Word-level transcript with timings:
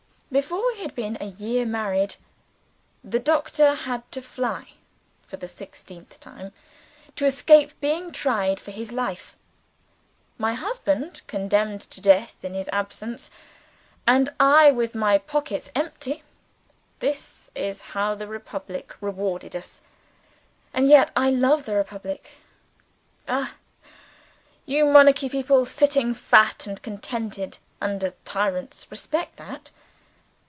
Before 0.33 0.65
we 0.67 0.81
had 0.83 0.95
been 0.95 1.17
a 1.19 1.25
year 1.27 1.65
married, 1.65 2.15
the 3.03 3.19
Doctor 3.19 3.73
had 3.75 4.09
to 4.13 4.21
fly 4.21 4.75
(for 5.23 5.35
the 5.35 5.45
sixteenth 5.49 6.21
time) 6.21 6.53
to 7.17 7.25
escape 7.25 7.77
being 7.81 8.13
tried 8.13 8.57
for 8.57 8.71
his 8.71 8.93
life. 8.93 9.35
My 10.37 10.53
husband 10.53 11.19
condemned 11.27 11.81
to 11.91 11.99
death 11.99 12.37
in 12.45 12.53
his 12.53 12.69
absence; 12.71 13.29
and 14.07 14.29
I 14.39 14.71
with 14.71 14.95
my 14.95 15.17
pockets 15.17 15.69
empty. 15.75 16.23
This 16.99 17.51
is 17.53 17.81
how 17.91 18.15
the 18.15 18.25
Republic 18.27 18.95
rewarded 19.01 19.53
us. 19.53 19.81
And 20.73 20.87
yet, 20.87 21.11
I 21.13 21.29
love 21.29 21.65
the 21.65 21.75
Republic. 21.75 22.29
Ah, 23.27 23.55
you 24.65 24.85
monarchy 24.85 25.27
people, 25.27 25.65
sitting 25.65 26.13
fat 26.13 26.65
and 26.67 26.81
contented 26.81 27.57
under 27.81 28.11
tyrants, 28.23 28.89
respect 28.89 29.35
that! 29.35 29.71